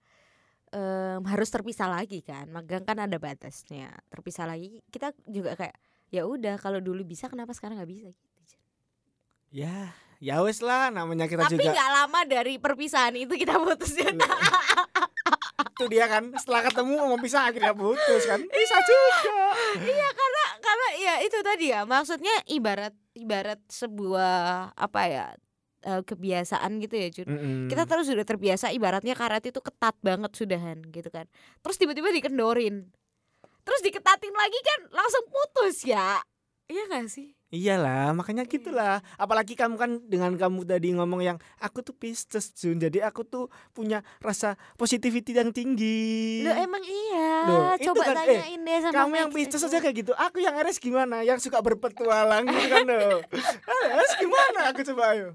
[0.75, 2.51] em, harus terpisah lagi kan.
[2.51, 3.95] Magang kan ada batasnya.
[4.11, 5.79] Terpisah lagi kita juga kayak
[6.11, 8.11] ya udah kalau dulu bisa kenapa sekarang nggak bisa.
[9.49, 13.95] Ya ya wes lah namanya kita tapi juga nggak lama dari perpisahan itu kita putus
[13.95, 14.19] Jun.
[15.79, 18.43] itu dia kan setelah ketemu mau pisah akhirnya putus kan.
[18.43, 19.47] Bisa juga.
[19.79, 25.27] Iya karena karena ya itu tadi ya maksudnya ibarat ibarat sebuah apa ya
[25.87, 27.29] eh, kebiasaan gitu ya Jun.
[27.31, 27.59] Mm-mm.
[27.71, 31.31] kita terus sudah terbiasa ibaratnya karet itu ketat banget sudahan gitu kan.
[31.63, 32.91] Terus tiba-tiba dikendorin.
[33.63, 36.19] Terus diketatin lagi kan langsung putus ya
[36.69, 38.53] iya gak sih Iyalah, makanya Iya.
[38.53, 38.97] gitulah.
[39.17, 42.77] Apalagi kamu kan dengan kamu tadi ngomong yang aku tuh Pisces Jun.
[42.77, 46.45] Jadi aku tuh punya rasa positivity yang tinggi.
[46.45, 49.97] lo emang iya Loh, coba kan, eh, tanyain deh sama kamu yang Pisces aja kayak
[49.97, 50.13] gitu.
[50.13, 51.25] Aku yang Aries gimana?
[51.25, 53.25] Yang suka berpetualang gitu kan loh.
[53.97, 54.61] Aries gimana?
[54.69, 55.29] Aku coba ayo.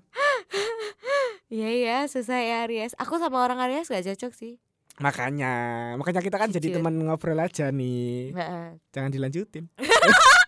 [1.50, 4.62] iya iya susah ya Aries aku sama orang Aries gak cocok sih
[5.02, 5.50] Makanya,
[5.98, 6.78] makanya kita kan jadi Jujur.
[6.78, 8.30] teman ngobrol aja nih.
[8.38, 8.78] Heeh.
[8.93, 9.65] Jangan dilanjutin.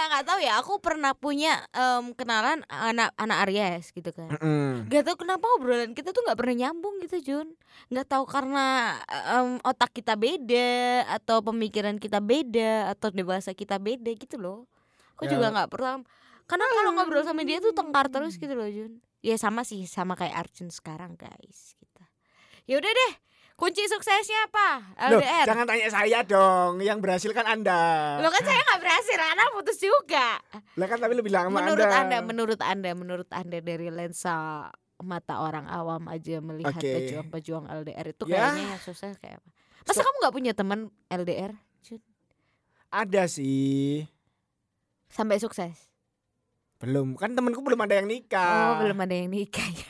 [0.00, 4.32] nggak nggak tahu ya aku pernah punya em, kenalan anak anak Aries gitu kan.
[4.32, 4.88] Mm-mm.
[4.88, 7.52] Gak tau kenapa obrolan kita tuh nggak pernah nyambung gitu Jun.
[7.92, 8.96] Nggak tahu karena
[9.36, 14.64] em, otak kita beda atau pemikiran kita beda atau dewasa kita beda gitu loh.
[15.20, 15.36] Aku Ya.
[15.36, 16.00] juga nggak pernah
[16.48, 19.04] karena kalau ngobrol sama dia tuh tengkar terus gitu loh Jun.
[19.20, 22.08] Ya sama sih sama kayak Arjun sekarang guys kita
[22.64, 23.12] ya udah deh
[23.60, 24.68] kunci suksesnya apa
[25.06, 26.80] Loh, LDR jangan tanya saya dong.
[26.80, 28.16] Yang berhasil kan Anda.
[28.18, 30.26] lo kan saya nggak berhasil karena putus juga
[30.74, 32.00] Lah kan tapi lebih lama menurut Anda.
[32.00, 34.66] anda menurut anda menurut anda dari lensa
[34.98, 36.88] mata orang awam aja melihat Oke.
[37.04, 38.48] pejuang-pejuang LDR itu Ya.
[38.48, 39.48] kayaknya yang susah kayak apa
[39.82, 42.00] masa So- kamu nggak punya teman LDR Jun?
[42.88, 44.08] Ada sih.
[45.06, 45.92] sampai sukses
[46.78, 47.12] Belum.
[47.12, 48.72] Kan temenku belum ada yang nikah.
[48.72, 49.88] oh belum ada yang nikah ya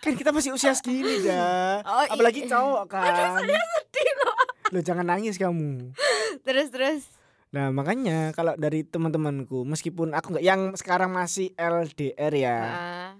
[0.00, 1.84] Kan kita masih usia segini dah.
[1.84, 2.50] Oh, Apalagi iya.
[2.50, 3.40] cowok kan.
[3.40, 4.34] sedih loh
[4.70, 5.92] Lo jangan nangis kamu.
[6.40, 7.02] terus terus
[7.50, 13.10] Nah makanya kalau dari teman-temanku meskipun aku nggak yang sekarang masih LDR ya, Ah,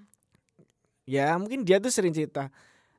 [1.03, 2.47] ya mungkin dia tuh sering cerita.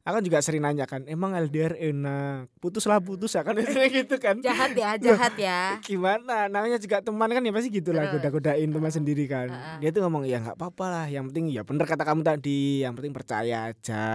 [0.02, 3.54] Aku juga sering nanya kan, emang LDR enak, putus lah putus ya kan
[3.94, 4.40] gitu kan.
[4.40, 6.48] jahat ya jahat ya Gimana?
[6.48, 8.18] Namanya juga teman kan ya pasti gitu lah Terus.
[8.18, 9.48] goda-godain teman sendiri kan.
[9.48, 9.78] Heeh.
[9.80, 12.92] Dia tuh ngomong ya nggak apa-apa lah, yang penting ya bener kata kamu tadi, yang
[12.92, 14.06] penting percaya aja.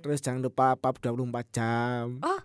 [0.00, 2.18] Terus jangan lupa pap 24 jam.
[2.20, 2.40] oh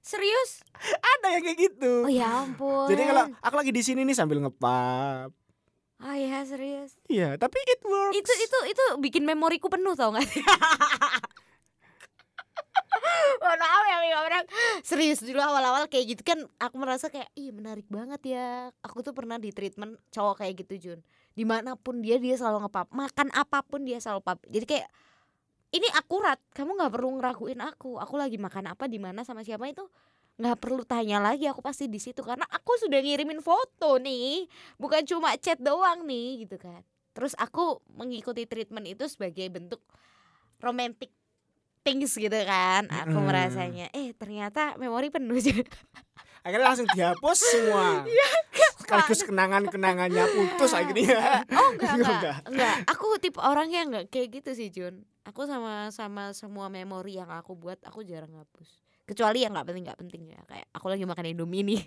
[0.00, 0.64] serius
[1.12, 1.92] Ada yang kayak gitu.
[2.02, 5.30] oh ya ampun Jadi kalau aku lagi di sini nih sambil ngepap.
[6.00, 8.16] oh ya serius Iya, tapi it works.
[8.16, 10.40] itu itu itu bikin memoriku penuh tau gak sih
[13.38, 14.44] Mohon maaf ya Mika orang
[14.86, 18.74] Serius dulu awal-awal kayak gitu kan Aku merasa kayak Ih menarik banget ya.
[18.82, 21.00] Aku tuh pernah di treatment cowok kayak gitu Jun.
[21.34, 24.88] Di mana pun dia dia selalu ngepap Makan apa pun dia selalu pap Jadi kayak
[25.70, 27.98] Ini akurat Kamu gak perlu ngeraguin aku.
[28.02, 29.86] Aku lagi makan apa di mana sama siapa itu
[30.40, 31.44] nggak perlu tanya lagi.
[31.52, 34.48] Aku pasti di situ karena aku sudah ngirimin foto nih.
[34.80, 36.80] Bukan cuma chat doang nih gitu kan.
[37.12, 39.84] Terus aku mengikuti treatment itu sebagai bentuk
[40.64, 41.12] romantic
[41.80, 43.26] things gitu kan aku Mm-mm.
[43.26, 45.38] merasanya eh ternyata memori penuh
[46.40, 48.00] Akhirnya langsung dihapus semua.
[48.08, 48.28] Iya,
[48.80, 51.44] Sekaligus kenangan-kenangannya putus akhirnya.
[51.60, 52.36] oh enggak enggak Enggak.
[52.48, 57.28] enggak aku tipe orangnya enggak kayak gitu sih Jun aku sama sama semua memori yang
[57.28, 61.04] aku buat aku jarang hapus kecuali yang nggak penting nggak penting ya kayak aku lagi
[61.04, 61.82] makan indomie nih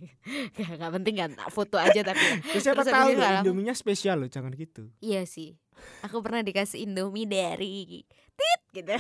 [0.78, 2.36] nggak penting kan foto aja tapi ya.
[2.54, 3.10] Terus siapa Terus tahu.
[3.42, 4.86] Indominya spesial loh, jangan gitu.
[5.02, 5.58] Iya sih.
[6.06, 8.94] Aku pernah dikasih Indomie dari tit gitu.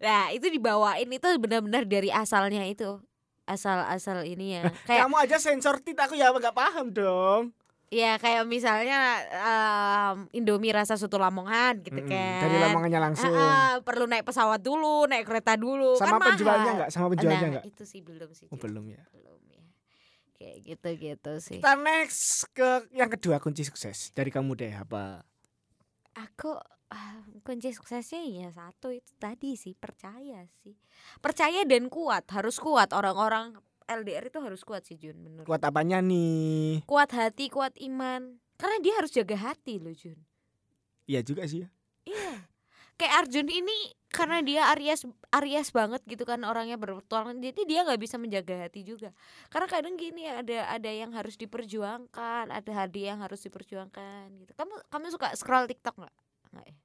[0.00, 2.98] Nah, itu dibawain itu benar-benar dari asalnya itu.
[3.46, 4.62] Asal-asal ini ya.
[4.84, 7.54] Kayak Kamu aja sensor tit aku ya nggak paham dong.
[7.86, 12.40] ya kayak misalnya em, Indomie rasa soto Lamongan gitu Mm-mm, kan.
[12.42, 13.30] Dari Lamongannya langsung.
[13.30, 15.94] Ah, ah, perlu naik pesawat dulu, naik kereta dulu.
[15.94, 16.90] Sama kan penjualnya nggak?
[16.90, 17.64] Sama penjualnya nah, nggak?
[17.70, 18.50] itu sih belum sih.
[18.50, 19.06] Oh, belum ya.
[19.14, 19.62] Belum ya.
[20.34, 21.62] Kayak gitu-gitu sih.
[21.62, 25.22] Kita next ke yang kedua kunci sukses dari kamu deh apa?
[26.18, 26.58] Aku
[26.90, 30.74] ah, kunci suksesnya ya satu itu tadi sih percaya sih.
[31.18, 32.94] Percaya dan kuat harus kuat.
[32.94, 36.82] Orang-orang LDR itu harus kuat sih Jun menurut Kuat apanya nih?
[36.90, 38.38] kuat hati kuat iman.
[38.58, 40.18] Karena dia harus jaga hati loh Jun.
[41.06, 41.68] Iya juga sih ya.
[42.06, 42.46] iya.
[42.96, 48.00] Kayak Arjun ini karena dia Aries Aries banget gitu kan orangnya berpetualangan jadi dia nggak
[48.00, 49.12] bisa menjaga hati juga.
[49.52, 54.56] Karena kadang gini ada ada yang harus diperjuangkan ada hadiah yang harus diperjuangkan gitu.
[54.56, 56.16] Kamu kamu suka scroll TikTok nggak
[56.56, 56.76] nggak ya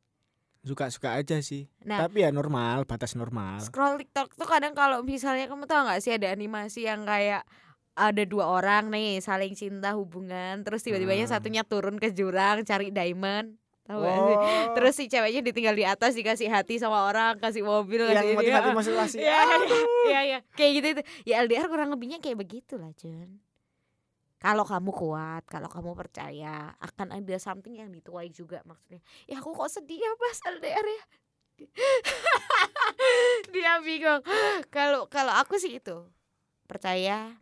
[0.62, 1.66] Suka-suka aja sih.
[1.82, 2.06] Nah.
[2.06, 3.58] Tapi ya normal, batas normal.
[3.60, 7.42] scroll TikTok tuh kadang kalau misalnya kamu tahu nggak sih ada animasi yang kayak
[7.92, 11.36] ada dua orang nih saling cinta hubungan terus tiba-tiba yang Ah.
[11.36, 14.38] satunya turun ke jurang cari diamond tahu nggak sih?
[14.38, 18.70] Oh, terus si ceweknya ditinggal di atas dikasih hati sama orang kasih mobil yang motivasi
[18.72, 19.18] motivasi.
[19.26, 19.42] Iya,
[20.06, 21.02] iya, iya, kayak gitu itu.
[21.26, 23.42] Ya LDR kurang lebihnya kayak begitu lah, Jun.
[24.42, 28.98] Kalau kamu kuat, kalau kamu percaya, akan ada something yang dituai juga maksudnya.
[29.30, 31.04] Ya aku kok sedih ya Mas LDR ya.
[33.54, 34.26] Dia bingung.
[34.74, 36.10] Kalau kalau aku sih itu
[36.66, 37.38] percaya,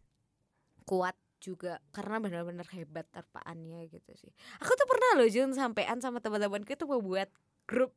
[0.83, 4.35] kuat juga karena benar-benar hebat terpaannya gitu sih.
[4.59, 7.31] Aku tuh pernah loh Jun sampean sama teman-temanku itu mau buat
[7.63, 7.95] grup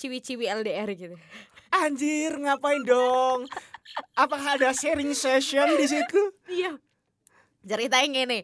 [0.00, 1.16] ciwi-ciwi LDR gitu.
[1.68, 3.44] Anjir, ngapain dong?
[4.16, 6.20] Apakah ada sharing session di situ?
[6.48, 6.80] Iya.
[7.64, 8.38] Ceritanya gini.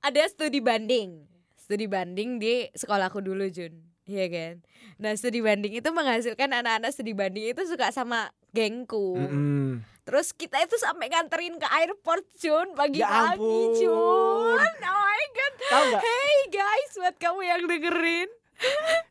[0.00, 1.24] Ada studi banding.
[1.56, 3.76] Studi banding di sekolahku dulu, Jun.
[4.10, 4.54] Iya kan?
[4.98, 9.14] Nah, studi banding itu menghasilkan anak-anak studi banding itu suka sama gengku.
[9.14, 9.86] Mm-mm.
[10.02, 13.70] Terus kita itu sampai nganterin ke airport, Jun, Ya pagi-pagi, ampun.
[13.78, 14.58] Jun.
[14.58, 14.66] Oh
[14.98, 15.54] my god.
[16.02, 18.30] Hey guys, buat kamu yang dengerin,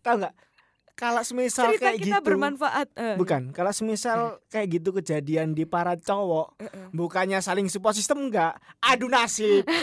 [0.04, 0.36] Tahu nggak?
[1.00, 2.88] Kalau semisal cerita kayak kita gitu, bermanfaat.
[2.94, 3.16] Eh.
[3.16, 3.50] bukan.
[3.50, 6.88] Kalau semisal kayak gitu kejadian di para cowok, Eh, eh.
[6.92, 9.64] bukannya saling support system enggak, adu nasib.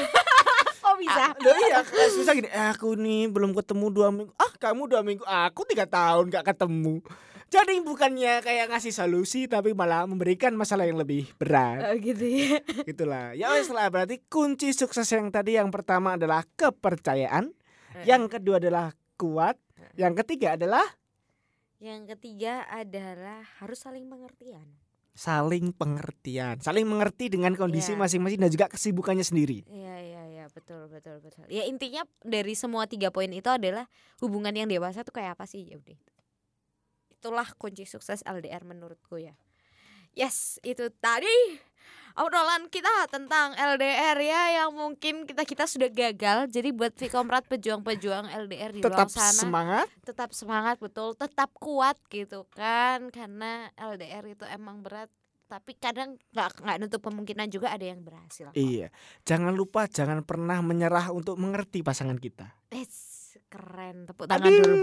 [0.86, 1.28] Oh bisa.
[1.28, 2.46] Ah, loh iya, susah gini.
[2.46, 4.30] "Eh, aku nih belum ketemu dua minggu.
[4.38, 5.26] Ah, kamu dua minggu.
[5.26, 7.02] Aku tiga tahun nggak ketemu.
[7.46, 11.90] Jadi bukannya kayak ngasih solusi, tapi malah memberikan masalah yang lebih berat.
[11.90, 12.62] Oh gitu ya.
[12.88, 13.34] Gitulah.
[13.34, 13.90] Ya wes lah.
[13.90, 17.50] Berarti kunci sukses yang tadi yang pertama adalah kepercayaan,
[18.02, 19.58] yang kedua adalah kuat,
[19.94, 20.86] yang ketiga adalah
[21.76, 24.66] Yang ketiga adalah harus saling pengertian.
[25.16, 28.04] saling pengertian, saling mengerti dengan kondisi Iya.
[28.04, 29.64] masing-masing dan juga kesibukannya sendiri.
[29.64, 31.48] Iya iya iya betul betul betul.
[31.48, 33.88] Ya intinya dari semua tiga poin itu adalah
[34.20, 35.96] hubungan yang dewasa tuh kayak apa sih ya udah.
[37.16, 39.32] Itulah kunci sukses LDR menurutku ya.
[40.12, 41.32] Yes itu tadi
[42.16, 46.48] obrolan kita tentang LDR ya yang mungkin kita kita sudah gagal.
[46.48, 49.86] Jadi buat Vkomrat pejuang-pejuang LDR di Tetap luar sana semangat.
[50.02, 55.12] tetap semangat betul, tetap kuat gitu kan karena LDR itu emang berat
[55.46, 58.50] tapi kadang nggak nggak nutup kemungkinan juga ada yang berhasil.
[58.50, 58.58] kok.
[58.58, 58.90] Iya.
[59.22, 62.50] Jangan lupa jangan pernah menyerah untuk mengerti pasangan kita.
[62.74, 64.76] Eits, keren tepuk tangan dulu.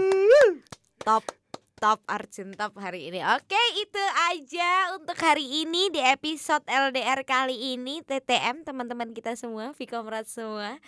[1.04, 1.20] Top
[1.84, 3.20] top Arjun top hari ini.
[3.36, 4.00] Oke, itu
[4.32, 10.80] aja untuk hari ini di episode LDR kali ini TTM teman-teman kita semua, Vikomrat semua.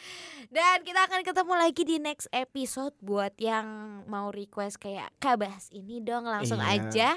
[0.48, 3.68] Dan kita akan ketemu lagi di next episode buat yang
[4.08, 6.88] mau request kayak kabahas ini dong langsung Iya.
[6.88, 7.08] aja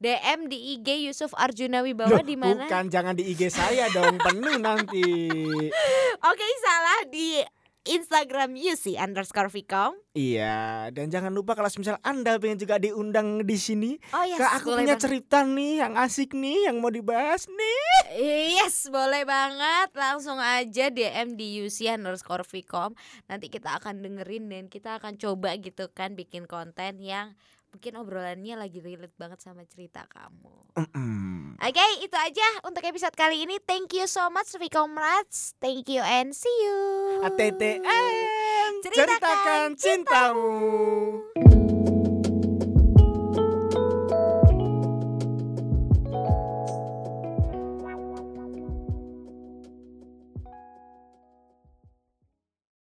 [0.00, 2.64] DM di IG Yusuf Arjuna Wibawa di mana?
[2.64, 5.28] Bukan jangan di IG saya dong, penuh nanti.
[6.32, 7.44] Oke, salah di
[7.86, 9.94] Instagram Yusi underscore Vicom.
[10.16, 14.52] Iya, dan jangan lupa kalau misal Anda pengen juga diundang di sini, Oh yes, Kak,
[14.64, 15.04] aku punya banget.
[15.04, 17.84] cerita nih yang asik nih yang mau dibahas nih.
[18.56, 19.92] Yes, boleh banget.
[19.92, 22.96] Langsung aja DM di UC underscore Vicom.
[23.28, 27.36] Nanti kita akan dengerin dan kita akan coba gitu kan bikin konten yang
[27.76, 30.80] mungkin obrolannya lagi relate banget sama cerita kamu.
[31.60, 33.60] Oke, itu aja untuk episode kali ini.
[33.68, 35.52] Thank you so much Vicomrats.
[35.60, 36.80] Thank you and see you.
[37.20, 40.56] ATTM Ceritakan ceritakan cintamu.